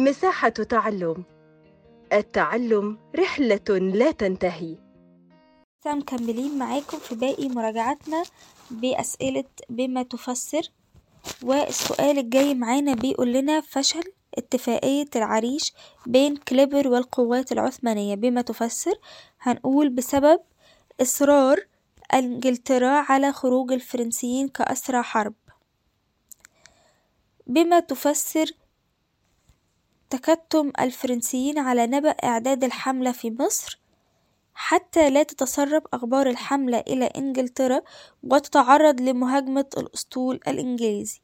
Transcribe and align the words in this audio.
مساحة 0.00 0.48
تعلم. 0.48 1.24
التعلم 2.12 2.98
رحلة 3.16 3.78
لا 3.78 4.10
تنتهي. 4.10 4.76
مكملين 5.86 6.58
معاكم 6.58 6.98
في 6.98 7.14
باقي 7.14 7.48
مراجعتنا 7.48 8.22
بأسئلة 8.70 9.44
بما 9.70 10.02
تفسر 10.02 10.62
والسؤال 11.42 12.18
الجاي 12.18 12.54
معانا 12.54 12.94
بيقول 12.94 13.32
لنا 13.32 13.60
فشل 13.60 14.02
اتفاقية 14.38 15.06
العريش 15.16 15.72
بين 16.06 16.36
كليبر 16.36 16.88
والقوات 16.88 17.52
العثمانية. 17.52 18.14
بما 18.14 18.42
تفسر 18.42 18.94
هنقول 19.40 19.88
بسبب 19.88 20.40
إصرار 21.02 21.66
إنجلترا 22.14 22.90
على 23.08 23.32
خروج 23.32 23.72
الفرنسيين 23.72 24.48
كأسرى 24.48 25.02
حرب. 25.02 25.34
بما 27.46 27.80
تفسر 27.80 28.59
تكتم 30.10 30.72
الفرنسيين 30.80 31.58
على 31.58 31.86
نبأ 31.86 32.10
إعداد 32.10 32.64
الحملة 32.64 33.12
في 33.12 33.36
مصر 33.40 33.80
حتى 34.54 35.10
لا 35.10 35.22
تتسرب 35.22 35.82
أخبار 35.92 36.26
الحملة 36.26 36.78
إلى 36.78 37.04
إنجلترا 37.04 37.80
وتتعرض 38.22 39.00
لمهاجمة 39.00 39.66
الأسطول 39.76 40.40
الإنجليزي. 40.48 41.20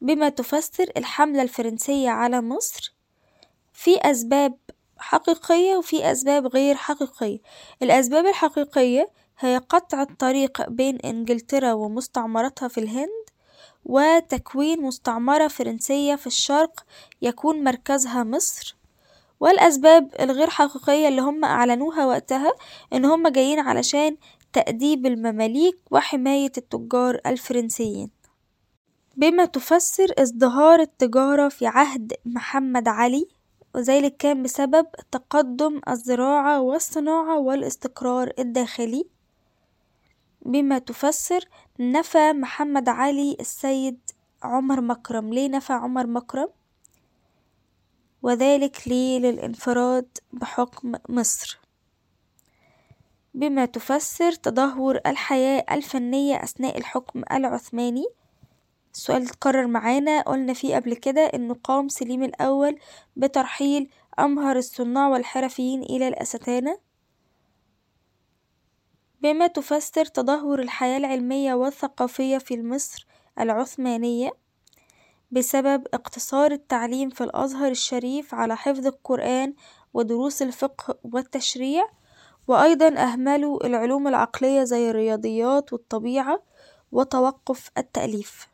بما 0.00 0.28
تفسر 0.28 0.90
الحملة 0.96 1.42
الفرنسية 1.42 2.10
على 2.10 2.40
مصر 2.40 2.94
في 3.72 3.98
أسباب 3.98 4.58
حقيقية 4.98 5.76
وفي 5.76 6.12
أسباب 6.12 6.46
غير 6.46 6.74
حقيقية. 6.74 7.38
الأسباب 7.82 8.26
الحقيقية 8.26 9.10
هي 9.38 9.56
قطع 9.56 10.02
الطريق 10.02 10.68
بين 10.70 10.96
إنجلترا 10.96 11.72
ومستعمرتها 11.72 12.68
في 12.68 12.80
الهند 12.80 13.29
وتكوين 13.84 14.82
مستعمرة 14.82 15.48
فرنسية 15.48 16.14
في 16.14 16.26
الشرق 16.26 16.84
يكون 17.22 17.64
مركزها 17.64 18.24
مصر. 18.24 18.76
والأسباب 19.40 20.10
الغير 20.20 20.50
حقيقية 20.50 21.08
اللي 21.08 21.20
هم 21.20 21.44
أعلنوها 21.44 22.06
وقتها 22.06 22.52
إن 22.92 23.04
هم 23.04 23.28
جايين 23.28 23.58
علشان 23.58 24.16
تأديب 24.52 25.06
المماليك 25.06 25.78
وحماية 25.90 26.52
التجار 26.58 27.20
الفرنسيين. 27.26 28.10
بما 29.16 29.44
تفسر 29.44 30.06
ازدهار 30.18 30.80
التجارة 30.80 31.48
في 31.48 31.66
عهد 31.66 32.12
محمد 32.24 32.88
علي 32.88 33.26
وذلك 33.74 34.16
كان 34.16 34.42
بسبب 34.42 34.86
تقدم 35.12 35.80
الزراعة 35.88 36.60
والصناعة 36.60 37.38
والاستقرار 37.38 38.32
الداخلي 38.38 39.04
بما 40.42 40.78
تفسر 40.78 41.44
نفى 41.80 42.32
محمد 42.32 42.88
علي 42.88 43.36
السيد 43.40 43.98
عمر 44.42 44.80
مكرم. 44.80 45.32
ليه 45.32 45.48
نفى 45.48 45.72
عمر 45.72 46.06
مكرم؟ 46.06 46.48
وذلك 48.22 48.88
ليه 48.88 49.18
للانفراد 49.18 50.18
بحكم 50.32 50.92
مصر. 51.08 51.60
بما 53.34 53.64
تفسر 53.64 54.32
تدهور 54.32 55.00
الحياة 55.06 55.64
الفنية 55.70 56.44
أثناء 56.44 56.78
الحكم 56.78 57.22
العثماني. 57.32 58.04
السؤال 58.94 59.22
اتكرر 59.22 59.66
معانا. 59.66 60.20
قلنا 60.20 60.52
فيه 60.52 60.76
قبل 60.76 60.94
كده 60.94 61.20
انه 61.20 61.54
قام 61.64 61.88
سليم 61.88 62.22
الأول 62.22 62.78
بترحيل 63.16 63.90
أمهر 64.18 64.56
الصناع 64.56 65.08
والحرفيين 65.08 65.82
إلى 65.82 66.08
الأستانة 66.08 66.78
بما 69.20 69.46
تفسر 69.46 70.04
تدهور 70.04 70.60
الحياة 70.62 70.96
العلمية 70.96 71.54
والثقافية 71.54 72.38
في 72.38 72.62
مصر 72.62 73.06
العثمانية 73.40 74.30
بسبب 75.30 75.86
اقتصار 75.94 76.52
التعليم 76.52 77.10
في 77.10 77.24
الأزهر 77.24 77.70
الشريف 77.70 78.34
على 78.34 78.56
حفظ 78.56 78.86
القرآن 78.86 79.54
ودروس 79.94 80.42
الفقه 80.42 80.98
والتشريع 81.04 81.88
وأيضا 82.48 82.88
أهملوا 82.88 83.66
العلوم 83.66 84.08
العقلية 84.08 84.64
زي 84.64 84.90
الرياضيات 84.90 85.72
والطبيعة 85.72 86.42
وتوقف 86.92 87.70
التأليف. 87.78 88.48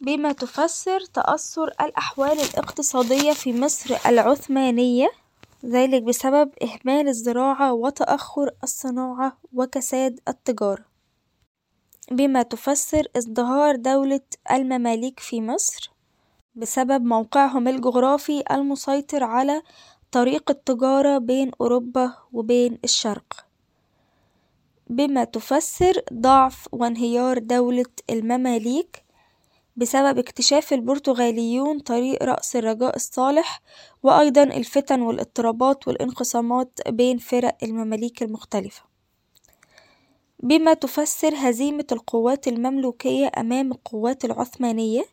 بما 0.00 0.32
تفسر 0.32 1.00
تأثر 1.00 1.68
الأحوال 1.68 2.40
الاقتصادية 2.40 3.32
في 3.32 3.60
مصر 3.60 3.96
العثمانية 4.06 5.10
ذلك 5.64 6.02
بسبب 6.02 6.50
إهمال 6.62 7.08
الزراعة 7.08 7.72
وتأخر 7.72 8.50
الصناعة 8.62 9.38
وكساد 9.52 10.20
التجارة. 10.28 10.84
بما 12.10 12.42
تفسر 12.42 13.06
ازدهار 13.16 13.76
دولة 13.76 14.20
المماليك 14.52 15.20
في 15.20 15.40
مصر 15.40 15.90
بسبب 16.54 17.04
موقعهم 17.04 17.68
الجغرافي 17.68 18.44
المسيطر 18.50 19.24
على 19.24 19.62
طريق 20.12 20.50
التجارة 20.50 21.18
بين 21.18 21.50
أوروبا 21.60 22.14
وبين 22.32 22.78
الشرق. 22.84 23.46
بما 24.90 25.24
تفسر 25.24 26.02
ضعف 26.12 26.68
وانهيار 26.72 27.38
دولة 27.38 27.86
المماليك 28.10 29.03
بسبب 29.76 30.18
اكتشاف 30.18 30.72
البرتغاليون 30.72 31.78
طريق 31.78 32.22
رأس 32.22 32.56
الرجاء 32.56 32.96
الصالح 32.96 33.62
وأيضا 34.02 34.42
الفتن 34.42 35.00
والاضطرابات 35.02 35.88
والانقسامات 35.88 36.78
بين 36.88 37.18
فرق 37.18 37.56
المماليك 37.62 38.22
المختلفة. 38.22 38.82
بما 40.42 40.74
تفسر 40.74 41.34
هزيمة 41.36 41.86
القوات 41.92 42.48
المملوكية 42.48 43.30
أمام 43.38 43.72
القوات 43.72 44.24
العثمانية 44.24 45.04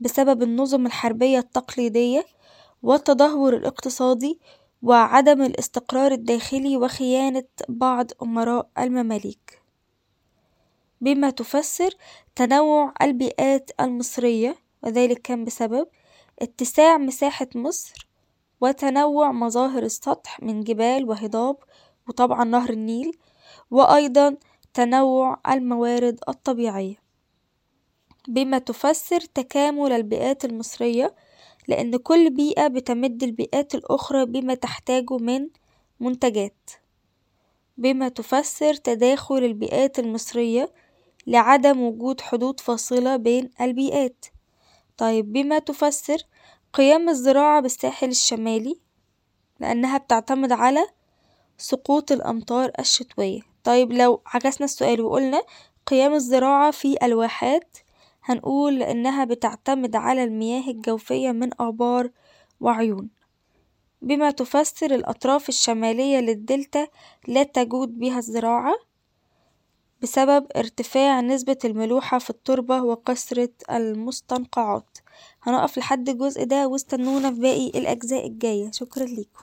بسبب 0.00 0.42
النظم 0.42 0.86
الحربية 0.86 1.38
التقليدية 1.38 2.26
والتدهور 2.82 3.56
الاقتصادي 3.56 4.40
وعدم 4.82 5.42
الاستقرار 5.42 6.12
الداخلي 6.12 6.76
وخيانة 6.76 7.44
بعض 7.68 8.06
أمراء 8.22 8.68
المماليك. 8.78 9.60
بما 11.00 11.30
تفسر 11.30 11.90
تنوع 12.36 12.94
البيئات 13.02 13.70
المصرية 13.80 14.56
وذلك 14.82 15.22
كان 15.22 15.44
بسبب 15.44 15.86
اتساع 16.42 16.98
مساحة 16.98 17.48
مصر 17.54 18.08
وتنوع 18.60 19.32
مظاهر 19.32 19.82
السطح 19.82 20.40
من 20.42 20.60
جبال 20.60 21.08
وهضاب 21.08 21.56
وطبعا 22.08 22.44
نهر 22.44 22.70
النيل 22.70 23.18
وأيضا 23.70 24.36
تنوع 24.74 25.40
الموارد 25.48 26.20
الطبيعية. 26.28 26.96
بما 28.28 28.58
تفسر 28.58 29.20
تكامل 29.20 29.92
البيئات 29.92 30.44
المصرية 30.44 31.14
لأن 31.68 31.96
كل 31.96 32.30
بيئة 32.30 32.66
بتمد 32.66 33.22
البيئات 33.22 33.74
الأخرى 33.74 34.26
بما 34.26 34.54
تحتاجه 34.54 35.16
من 35.16 35.48
منتجات. 36.00 36.70
بما 37.76 38.08
تفسر 38.08 38.74
تداخل 38.74 39.38
البيئات 39.38 39.98
المصرية 39.98 40.72
لعدم 41.26 41.80
وجود 41.80 42.20
حدود 42.20 42.60
فاصلة 42.60 43.16
بين 43.16 43.50
البيئات. 43.60 44.24
طيب 44.96 45.32
بما 45.32 45.58
تفسر 45.58 46.18
قيام 46.72 47.08
الزراعة 47.08 47.60
بالساحل 47.62 48.08
الشمالي 48.08 48.80
لأنها 49.60 49.98
بتعتمد 49.98 50.52
على 50.52 50.86
سقوط 51.58 52.12
الأمطار 52.12 52.72
الشتوية. 52.78 53.40
طيب 53.64 53.92
لو 53.92 54.22
عكسنا 54.26 54.64
السؤال 54.64 55.00
وقلنا 55.00 55.42
قيام 55.86 56.14
الزراعة 56.14 56.70
في 56.70 56.96
الواحات 57.02 57.78
هنقول 58.22 58.78
لأنها 58.78 59.24
بتعتمد 59.24 59.96
على 59.96 60.24
المياه 60.24 60.70
الجوفية 60.70 61.30
من 61.32 61.50
آبار 61.60 62.10
وعيون. 62.60 63.08
بما 64.02 64.30
تفسر 64.30 64.94
الأطراف 64.94 65.48
الشمالية 65.48 66.18
للدلتا 66.18 66.88
لا 67.28 67.42
تجود 67.42 67.98
بها 67.98 68.18
الزراعة 68.18 68.74
بسبب 70.02 70.46
ارتفاع 70.56 71.20
نسبة 71.20 71.58
الملوحة 71.64 72.18
في 72.18 72.30
التربة 72.30 72.82
وكثرة 72.82 73.48
المستنقعات. 73.70 74.98
هنقف 75.42 75.78
لحد 75.78 76.08
الجزء 76.08 76.44
ده 76.44 76.68
واستنونا 76.68 77.30
في 77.34 77.40
باقي 77.40 77.66
الأجزاء 77.68 78.26
الجاية. 78.26 78.70
شكرا 78.70 79.04
ليكم. 79.04 79.42